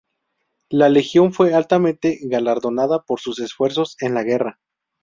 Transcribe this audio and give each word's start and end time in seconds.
La 0.71 0.89
Legión 0.89 1.31
fue 1.31 1.53
altamente 1.53 2.17
galardonada 2.23 3.03
por 3.03 3.19
sus 3.19 3.37
esfuerzos 3.39 3.97
en 3.99 4.15
la 4.15 4.23
guerra. 4.23 4.59